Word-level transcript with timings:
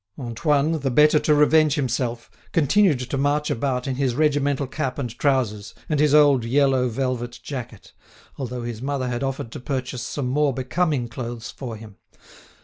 Antoine, 0.17 0.79
the 0.79 0.89
better 0.89 1.19
to 1.19 1.35
revenge 1.35 1.75
himself, 1.75 2.31
continued 2.53 2.97
to 3.01 3.17
march 3.19 3.51
about 3.51 3.85
in 3.85 3.97
his 3.97 4.15
regimental 4.15 4.65
cap 4.65 4.97
and 4.97 5.15
trousers 5.19 5.75
and 5.87 5.99
his 5.99 6.11
old 6.15 6.43
yellow 6.43 6.89
velvet 6.89 7.39
jacket, 7.43 7.93
although 8.35 8.63
his 8.63 8.81
mother 8.81 9.09
had 9.09 9.21
offered 9.21 9.51
to 9.51 9.59
purchase 9.59 10.01
some 10.01 10.25
more 10.27 10.55
becoming 10.55 11.07
clothes 11.07 11.51
for 11.51 11.75
him. 11.75 11.97